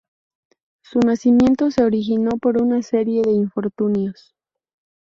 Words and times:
Su 0.81 0.97
nacimiento 0.99 1.69
se 1.69 1.83
originó 1.83 2.31
por 2.41 2.59
una 2.59 2.81
serie 2.81 3.21
de 3.21 3.33
infortunios. 3.33 4.33